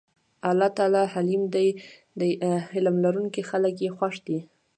[0.49, 1.43] الله تعالی حليم
[2.19, 2.31] دی
[2.71, 4.39] حِلم لرونکي خلک ئي خوښ دي